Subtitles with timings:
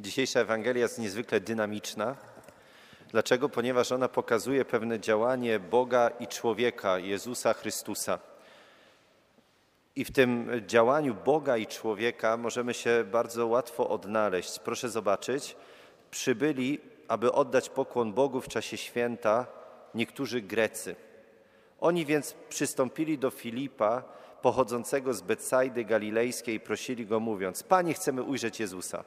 [0.00, 2.16] Dzisiejsza Ewangelia jest niezwykle dynamiczna.
[3.10, 3.48] Dlaczego?
[3.48, 8.18] Ponieważ ona pokazuje pewne działanie Boga i człowieka, Jezusa Chrystusa.
[9.96, 14.58] I w tym działaniu Boga i człowieka możemy się bardzo łatwo odnaleźć.
[14.58, 15.56] Proszę zobaczyć,
[16.10, 19.46] przybyli, aby oddać pokłon Bogu w czasie święta
[19.94, 20.96] niektórzy Grecy.
[21.80, 24.02] Oni więc przystąpili do Filipa,
[24.42, 29.04] pochodzącego z Betsajdy Galilejskiej, i prosili go, mówiąc: Panie, chcemy ujrzeć Jezusa.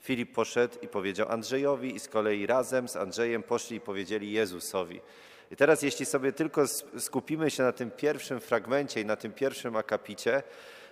[0.00, 5.00] Filip poszedł i powiedział Andrzejowi, i z kolei razem z Andrzejem poszli i powiedzieli Jezusowi.
[5.50, 6.64] I teraz, jeśli sobie tylko
[6.98, 10.42] skupimy się na tym pierwszym fragmencie i na tym pierwszym akapicie,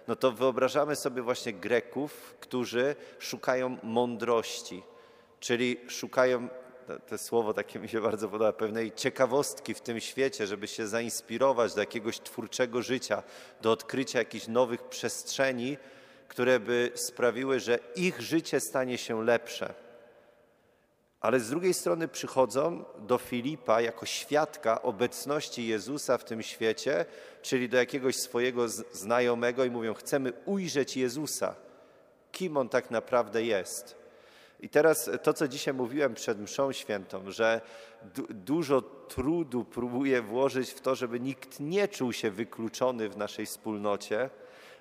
[0.09, 4.83] no to wyobrażamy sobie właśnie Greków, którzy szukają mądrości,
[5.41, 6.49] czyli szukają
[7.09, 11.75] to słowo takie mi się bardzo podoba, pewnej ciekawostki w tym świecie, żeby się zainspirować
[11.75, 13.23] do jakiegoś twórczego życia,
[13.63, 15.77] do odkrycia jakichś nowych przestrzeni,
[16.29, 19.75] które by sprawiły, że ich życie stanie się lepsze.
[21.21, 27.05] Ale z drugiej strony przychodzą do Filipa jako świadka obecności Jezusa w tym świecie,
[27.43, 31.55] czyli do jakiegoś swojego znajomego i mówią: Chcemy ujrzeć Jezusa,
[32.33, 33.97] kim on tak naprawdę jest.
[34.61, 37.61] I teraz to, co dzisiaj mówiłem przed Mszą Świętą, że
[38.15, 43.47] du dużo trudu próbuję włożyć w to, żeby nikt nie czuł się wykluczony w naszej
[43.47, 44.31] wspólnocie,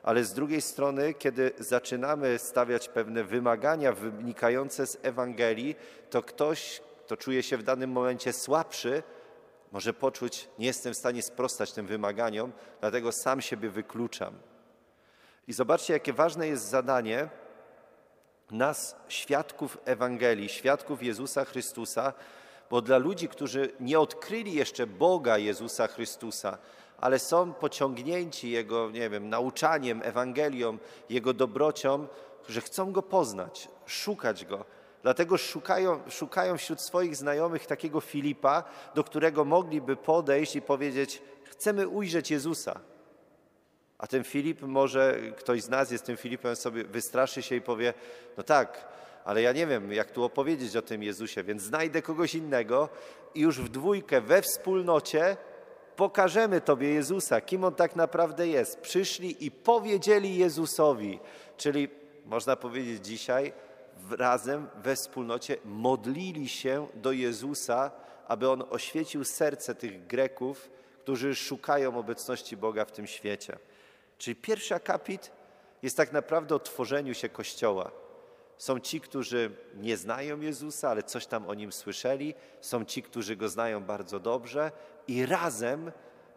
[0.05, 5.75] ale z drugiej strony, kiedy zaczynamy stawiać pewne wymagania wynikające z Ewangelii,
[6.09, 9.03] to ktoś, kto czuje się w danym momencie słabszy,
[9.71, 14.33] może poczuć, nie jestem w stanie sprostać tym wymaganiom, dlatego sam siebie wykluczam.
[15.47, 17.29] I zobaczcie, jakie ważne jest zadanie,
[18.51, 22.13] nas, świadków Ewangelii, świadków Jezusa Chrystusa,
[22.69, 26.57] bo dla ludzi, którzy nie odkryli jeszcze Boga Jezusa Chrystusa,
[26.97, 30.77] ale są pociągnięci Jego, nie wiem, nauczaniem, Ewangelią,
[31.09, 32.07] Jego dobrocią,
[32.49, 34.65] że chcą Go poznać, szukać Go.
[35.03, 38.63] Dlatego szukają, szukają wśród swoich znajomych takiego Filipa,
[38.95, 42.79] do którego mogliby podejść i powiedzieć: Chcemy ujrzeć Jezusa.
[43.97, 47.93] A ten Filip, może ktoś z nas jest tym Filipem, sobie wystraszy się i powie:
[48.37, 48.87] No tak,
[49.25, 52.89] ale ja nie wiem, jak tu opowiedzieć o tym Jezusie, więc znajdę kogoś innego
[53.35, 55.37] i już w dwójkę, we wspólnocie
[55.95, 58.79] pokażemy Tobie Jezusa, kim On tak naprawdę jest.
[58.79, 61.19] Przyszli i powiedzieli Jezusowi,
[61.57, 61.89] czyli
[62.25, 63.53] można powiedzieć dzisiaj,
[64.09, 67.91] razem we wspólnocie modlili się do Jezusa,
[68.27, 70.69] aby On oświecił serce tych Greków,
[70.99, 73.57] którzy szukają obecności Boga w tym świecie.
[74.17, 75.31] Czyli pierwszy akapit
[75.83, 78.04] jest tak naprawdę o tworzeniu się Kościoła.
[78.57, 82.33] Są ci, którzy nie znają Jezusa, ale coś tam o Nim słyszeli.
[82.61, 84.71] Są ci, którzy Go znają bardzo dobrze
[85.07, 85.91] i razem,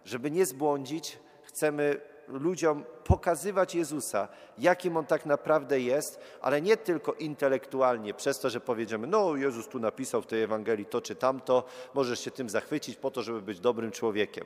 [0.04, 4.28] żeby nie zbłądzić, chcemy ludziom pokazywać Jezusa,
[4.58, 9.68] jakim On tak naprawdę jest, ale nie tylko intelektualnie, przez to, że powiedziemy, no Jezus
[9.68, 11.64] tu napisał w tej Ewangelii to czy tamto,
[11.94, 14.44] możesz się tym zachwycić po to, żeby być dobrym człowiekiem.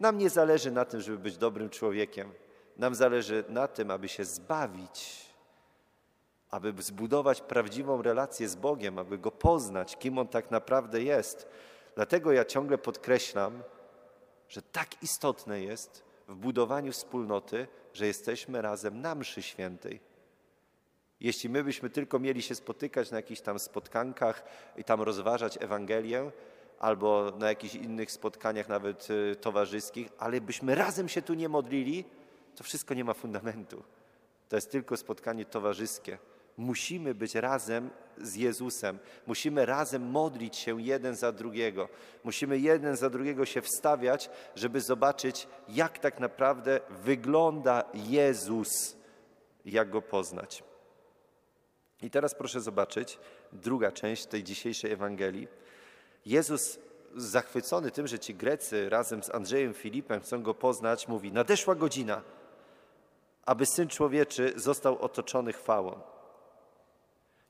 [0.00, 2.32] Nam nie zależy na tym, żeby być dobrym człowiekiem.
[2.76, 5.23] Nam zależy na tym, aby się zbawić,
[6.54, 11.48] aby zbudować prawdziwą relację z Bogiem, aby Go poznać, kim On tak naprawdę jest.
[11.94, 13.62] Dlatego ja ciągle podkreślam,
[14.48, 20.00] że tak istotne jest w budowaniu wspólnoty, że jesteśmy razem na mszy świętej.
[21.20, 24.44] Jeśli my byśmy tylko mieli się spotykać na jakichś tam spotkankach
[24.76, 26.30] i tam rozważać Ewangelię,
[26.78, 32.04] albo na jakichś innych spotkaniach nawet y, towarzyskich, ale byśmy razem się tu nie modlili,
[32.56, 33.82] to wszystko nie ma fundamentu.
[34.48, 36.18] To jest tylko spotkanie towarzyskie.
[36.56, 38.98] Musimy być razem z Jezusem.
[39.26, 41.88] Musimy razem modlić się jeden za drugiego.
[42.24, 48.96] Musimy jeden za drugiego się wstawiać, żeby zobaczyć, jak tak naprawdę wygląda Jezus,
[49.64, 50.64] jak go poznać.
[52.02, 53.18] I teraz proszę zobaczyć
[53.52, 55.48] druga część tej dzisiejszej Ewangelii.
[56.26, 56.78] Jezus
[57.16, 62.22] zachwycony tym, że ci Grecy razem z Andrzejem Filipem chcą go poznać, mówi: Nadeszła godzina
[63.46, 66.00] aby Syn Człowieczy został otoczony chwałą.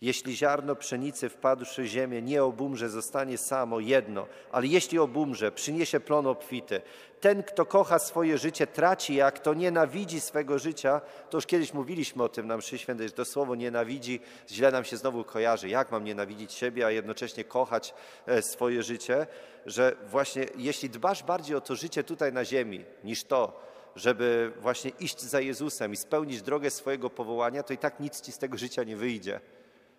[0.04, 6.00] Jeśli ziarno pszenicy wpadłszy w ziemię nie obumrze, zostanie samo jedno, ale jeśli obumrze, przyniesie
[6.00, 6.82] plon obfity.
[7.20, 12.22] Ten, kto kocha swoje życie, traci, jak kto nienawidzi swego życia, to już kiedyś mówiliśmy
[12.22, 14.20] o tym na mszy świętej, że to słowo nienawidzi
[14.50, 15.68] źle nam się znowu kojarzy.
[15.68, 17.94] Jak mam nienawidzić siebie, a jednocześnie kochać
[18.26, 19.26] e, swoje życie?
[19.66, 23.60] Że właśnie jeśli dbasz bardziej o to życie tutaj na ziemi niż to,
[23.96, 28.32] żeby właśnie iść za Jezusem i spełnić drogę swojego powołania, to i tak nic ci
[28.32, 29.40] z tego życia nie wyjdzie.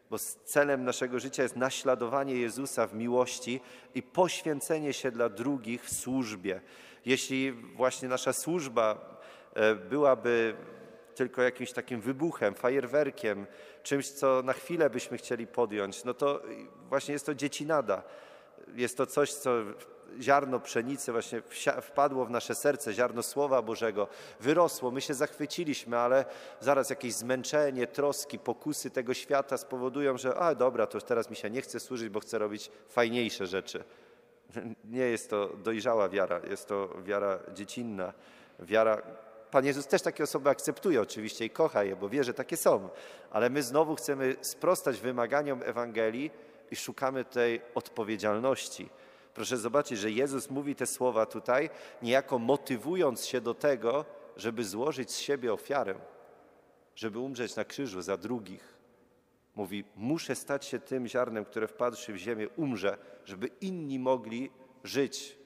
[0.09, 3.61] Bo celem naszego życia jest naśladowanie Jezusa w miłości
[3.95, 6.61] i poświęcenie się dla drugich w służbie.
[7.05, 9.17] Jeśli właśnie nasza służba
[9.53, 10.55] e, byłaby
[11.15, 13.47] tylko jakimś takim wybuchem, fajerwerkiem,
[13.83, 16.41] czymś, co na chwilę byśmy chcieli podjąć, no to
[16.89, 18.03] właśnie jest to dziecinada.
[18.75, 19.51] Jest to coś, co
[20.21, 21.41] ziarno pszenicy właśnie
[21.81, 24.07] wpadło w nasze serce, ziarno Słowa Bożego,
[24.39, 26.25] wyrosło, my się zachwyciliśmy, ale
[26.59, 31.49] zaraz jakieś zmęczenie, troski, pokusy tego świata spowodują, że a dobra, to teraz mi się
[31.49, 33.83] nie chce służyć, bo chcę robić fajniejsze rzeczy.
[34.83, 38.13] Nie jest to dojrzała wiara, jest to wiara dziecinna,
[38.59, 39.01] wiara
[39.55, 42.89] Pan Jezus też takie osoby akceptuje oczywiście i kocha je, bo wie, że takie są.
[43.31, 46.31] Ale my znowu chcemy sprostać wymaganiom Ewangelii
[46.71, 48.89] i szukamy tej odpowiedzialności.
[49.35, 51.69] Proszę zobaczyć, że Jezus mówi te słowa tutaj,
[52.01, 54.05] niejako motywując się do tego,
[54.37, 55.95] żeby złożyć z siebie ofiarę,
[56.95, 58.77] żeby umrzeć na krzyżu za drugich.
[59.55, 64.51] Mówi: Muszę stać się tym ziarnem, które wpadłszy w ziemię, umrze, żeby inni mogli
[64.83, 65.37] żyć.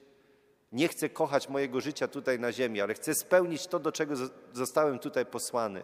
[0.72, 4.14] Nie chcę kochać mojego życia tutaj na ziemi, ale chcę spełnić to, do czego
[4.52, 5.82] zostałem tutaj posłany.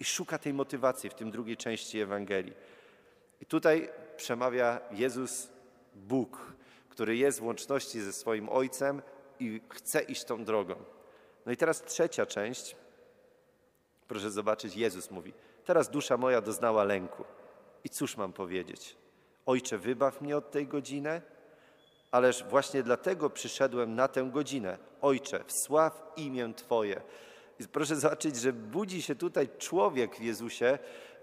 [0.00, 2.54] I szuka tej motywacji w tym drugiej części Ewangelii.
[3.40, 5.48] I tutaj przemawia Jezus,
[5.94, 6.59] Bóg,
[6.90, 9.02] który jest w łączności ze swoim Ojcem
[9.40, 10.74] i chce iść tą drogą.
[11.46, 12.76] No i teraz trzecia część.
[14.08, 15.32] Proszę zobaczyć, Jezus mówi:
[15.64, 17.24] Teraz dusza moja doznała lęku.
[17.84, 18.96] I cóż mam powiedzieć?
[19.46, 21.22] Ojcze, wybaw mnie od tej godziny,
[22.10, 24.78] ależ właśnie dlatego przyszedłem na tę godzinę.
[25.00, 27.00] Ojcze, wsław imię Twoje.
[27.60, 30.78] I proszę zobaczyć, że budzi się tutaj człowiek w Jezusie,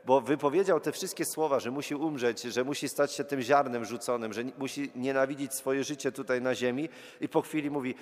[0.08, 4.34] bo wypowiedział te wszystkie słowa, że musi umrzeć, że musi stać się tym ziarnem rzuconym,
[4.34, 6.90] że musi nienawidzić swoje życie tutaj na ziemi
[7.22, 7.96] i po chwili mówi,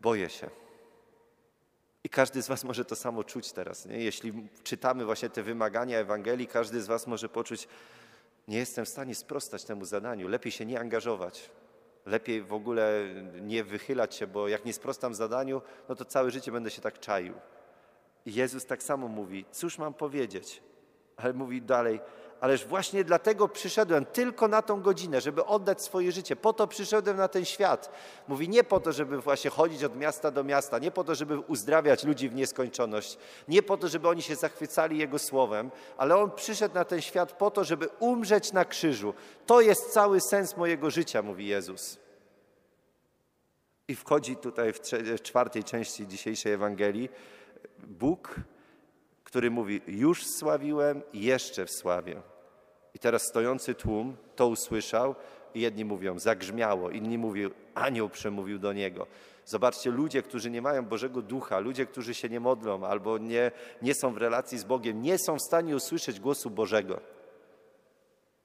[0.00, 0.50] boję się.
[2.04, 3.86] I każdy z Was może to samo czuć teraz.
[3.86, 3.98] Nie?
[3.98, 7.68] Jeśli czytamy właśnie te wymagania Ewangelii, każdy z Was może poczuć,
[8.48, 11.50] nie jestem w stanie sprostać temu zadaniu, lepiej się nie angażować.
[12.06, 13.04] Lepiej w ogóle
[13.40, 17.00] nie wychylać się, bo jak nie sprostam zadaniu, no to całe życie będę się tak
[17.00, 17.34] czaił.
[18.26, 20.62] I Jezus tak samo mówi: Cóż mam powiedzieć?
[21.16, 22.00] Ale mówi dalej,
[22.40, 26.36] ależ właśnie dlatego przyszedłem tylko na tą godzinę, żeby oddać swoje życie.
[26.36, 27.90] Po to przyszedłem na ten świat.
[28.28, 31.38] Mówi nie po to, żeby właśnie chodzić od miasta do miasta, nie po to, żeby
[31.38, 33.18] uzdrawiać ludzi w nieskończoność,
[33.48, 37.32] nie po to, żeby oni się zachwycali Jego słowem, ale On przyszedł na ten świat
[37.32, 39.14] po to, żeby umrzeć na krzyżu.
[39.46, 41.98] To jest cały sens mojego życia, mówi Jezus.
[43.88, 44.80] I wchodzi tutaj w
[45.22, 47.08] czwartej części dzisiejszej Ewangelii
[47.78, 48.34] Bóg
[49.34, 52.22] który mówi: Już sławiłem, jeszcze wsławię.
[52.94, 55.14] I teraz stojący tłum to usłyszał
[55.54, 59.06] i jedni mówią: Zagrzmiało, inni mówią: Anioł przemówił do niego.
[59.44, 63.50] Zobaczcie, ludzie, którzy nie mają Bożego Ducha, ludzie, którzy się nie modlą albo nie,
[63.82, 67.00] nie są w relacji z Bogiem, nie są w stanie usłyszeć głosu Bożego.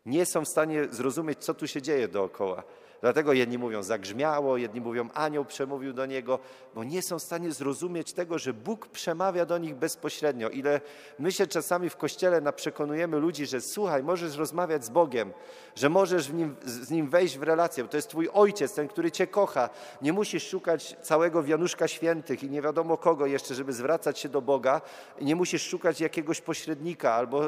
[0.05, 2.63] Nie są w stanie zrozumieć, co tu się dzieje dookoła.
[3.01, 6.39] Dlatego jedni mówią zagrzmiało, jedni mówią anioł przemówił do niego,
[6.75, 10.49] bo nie są w stanie zrozumieć tego, że Bóg przemawia do nich bezpośrednio.
[10.49, 10.81] Ile
[11.19, 15.33] my się czasami w kościele przekonujemy ludzi, że słuchaj, możesz rozmawiać z Bogiem,
[15.75, 19.11] że możesz nim, z nim wejść w relację, bo to jest Twój ojciec, ten, który
[19.11, 19.69] Cię kocha.
[20.01, 24.41] Nie musisz szukać całego wianuszka świętych i nie wiadomo kogo jeszcze, żeby zwracać się do
[24.41, 24.81] Boga.
[25.21, 27.41] Nie musisz szukać jakiegoś pośrednika albo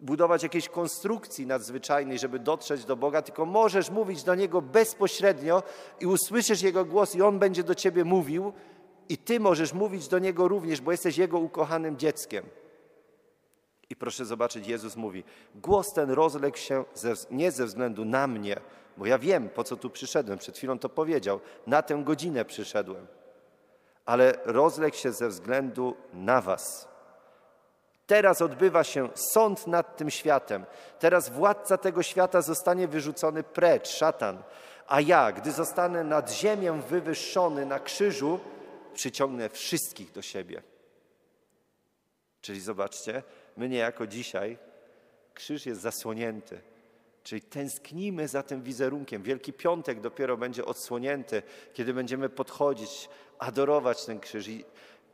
[0.00, 5.62] budować jakiejś konstrukcji nadzwyczajnej, żeby dotrzeć do Boga, tylko możesz mówić do Niego bezpośrednio
[6.00, 8.52] i usłyszysz Jego głos i On będzie do Ciebie mówił
[9.08, 12.44] i Ty możesz mówić do Niego również, bo jesteś Jego ukochanym dzieckiem.
[13.90, 15.24] I proszę zobaczyć, Jezus mówi,
[15.54, 18.60] głos ten rozległ się ze, nie ze względu na mnie,
[18.96, 23.06] bo ja wiem, po co tu przyszedłem, przed chwilą to powiedział, na tę godzinę przyszedłem,
[24.04, 26.87] ale rozległ się ze względu na was.
[28.08, 30.64] Teraz odbywa się sąd nad tym światem.
[30.98, 34.42] Teraz władca tego świata zostanie wyrzucony precz, szatan.
[34.86, 38.40] A ja, gdy zostanę nad ziemią wywyższony na krzyżu,
[38.94, 40.62] przyciągnę wszystkich do siebie.
[42.40, 43.22] Czyli zobaczcie,
[43.56, 44.58] my niejako dzisiaj
[45.34, 46.60] krzyż jest zasłonięty.
[47.22, 49.22] Czyli tęsknimy za tym wizerunkiem.
[49.22, 54.48] Wielki Piątek dopiero będzie odsłonięty, kiedy będziemy podchodzić, adorować ten krzyż.
[54.48, 54.64] I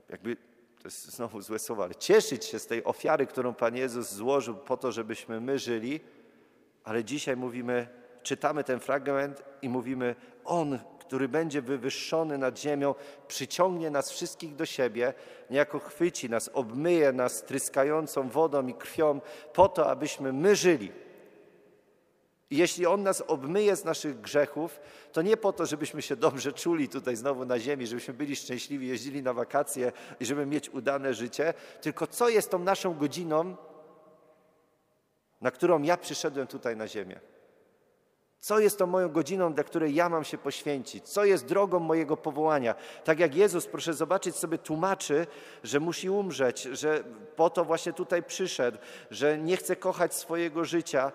[0.09, 0.37] jakby
[0.85, 4.55] to jest znowu złe słowo, ale cieszyć się z tej ofiary, którą Pan Jezus złożył
[4.57, 6.01] po to, żebyśmy my żyli,
[6.85, 7.89] ale dzisiaj mówimy,
[8.23, 10.15] czytamy ten fragment i mówimy,
[10.45, 12.95] On, który będzie wywyższony nad ziemią,
[13.29, 15.15] przyciągnie nas wszystkich do siebie,
[15.51, 19.21] niejako chwyci nas, obmyje nas tryskającą wodą i krwią
[19.53, 20.93] po to, abyśmy my żyli.
[22.51, 24.81] Jeśli On nas obmyje z naszych grzechów,
[25.13, 28.89] to nie po to, żebyśmy się dobrze czuli tutaj znowu na ziemi, żebyśmy byli szczęśliwi,
[28.89, 33.57] jeździli na wakacje i żeby mieć udane życie, tylko co jest tą naszą godziną,
[35.41, 37.21] na którą ja przyszedłem tutaj na ziemię?
[38.45, 41.09] Co jest tą moją godziną, dla której ja mam się poświęcić?
[41.09, 42.75] Co jest drogą mojego powołania?
[43.05, 45.27] Tak jak Jezus, proszę zobaczyć, sobie tłumaczy,
[45.63, 47.05] że musi umrzeć, że
[47.37, 48.79] po to właśnie tutaj przyszedł,
[49.11, 51.13] że nie chce kochać swojego życia,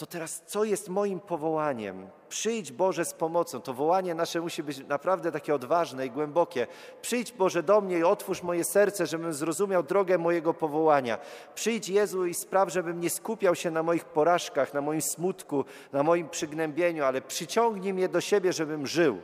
[0.00, 2.08] to teraz co jest moim powołaniem?
[2.28, 3.60] Przyjdź Boże z pomocą.
[3.60, 6.66] To wołanie nasze musi być naprawdę takie odważne i głębokie.
[7.02, 11.18] Przyjdź Boże do mnie i otwórz moje serce, żebym zrozumiał drogę mojego powołania.
[11.54, 16.02] Przyjdź Jezu i spraw, żebym nie skupiał się na moich porażkach, na moim smutku, na
[16.02, 19.20] moim przygnębieniu, ale przyciągnij mnie do siebie, żebym żył.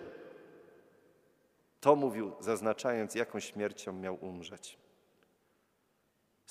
[1.80, 4.85] To mówił, zaznaczając, jaką śmiercią miał umrzeć.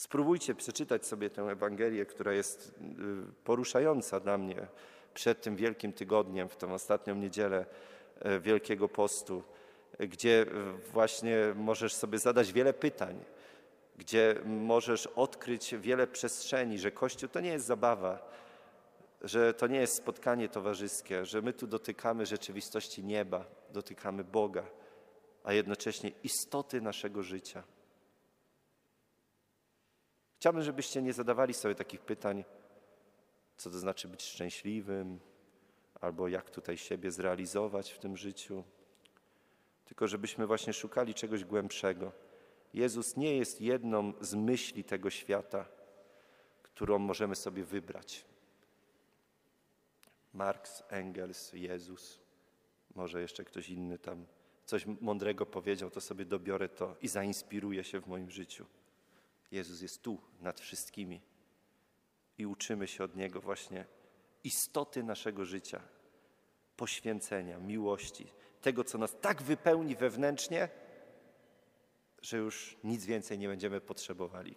[0.06, 4.68] Spróbujcie przeczytać sobie tę Ewangelię, która jest y, poruszająca dla mnie
[5.14, 7.66] przed tym Wielkim Tygodniem, w tę ostatnią niedzielę
[8.26, 9.44] y, Wielkiego Postu,
[10.00, 10.46] gdzie
[10.94, 13.24] właśnie możesz sobie zadać wiele pytań,
[13.98, 18.30] gdzie możesz odkryć wiele przestrzeni, że Kościół to nie jest zabawa,
[19.22, 24.64] że to nie jest spotkanie towarzyskie, że my tu dotykamy rzeczywistości nieba, dotykamy Boga,
[25.44, 27.64] a jednocześnie istoty naszego życia.
[30.46, 32.44] Chciałbym, żebyście nie zadawali sobie takich pytań,
[33.58, 35.20] co to znaczy być szczęśliwym,
[36.02, 38.64] albo jak tutaj siebie zrealizować w tym życiu,
[39.86, 42.12] tylko żebyśmy właśnie szukali czegoś głębszego.
[42.74, 45.66] Jezus nie jest jedną z myśli tego świata,
[46.64, 48.26] którą możemy sobie wybrać.
[50.34, 52.20] Marx, Engels, Jezus,
[52.96, 54.26] może jeszcze ktoś inny tam
[54.66, 58.66] coś mądrego powiedział, to sobie dobiorę to i zainspiruję się w moim życiu.
[59.52, 61.22] Jezus jest tu nad wszystkimi
[62.38, 63.86] i uczymy się od Niego właśnie
[64.44, 65.82] istoty naszego życia,
[66.78, 70.70] poświęcenia, miłości, tego, co nas tak wypełni wewnętrznie,
[72.22, 74.56] że już nic więcej nie będziemy potrzebowali.